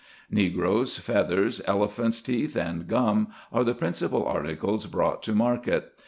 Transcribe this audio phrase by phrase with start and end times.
[0.31, 5.93] Negroes, feathers, elephants' teeth, and gum, are the principle articles brought to market.